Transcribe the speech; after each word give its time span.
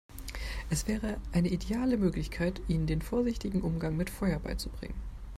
Es 0.71 0.87
wäre 0.87 1.17
eine 1.31 1.49
ideale 1.49 1.95
Möglichkeit, 1.95 2.59
ihnen 2.67 2.87
den 2.87 3.03
vorsichtigen 3.03 3.61
Umgang 3.61 3.95
mit 3.97 4.09
Feuer 4.09 4.39
beizubringen. 4.39 4.99